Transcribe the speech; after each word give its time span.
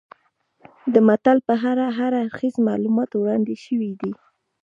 د 0.93 0.95
متل 1.07 1.37
په 1.47 1.53
اړه 1.71 1.85
هر 1.97 2.11
اړخیز 2.23 2.55
معلومات 2.67 3.09
وړاندې 3.13 3.55
شوي 3.65 3.91
دي 4.01 4.11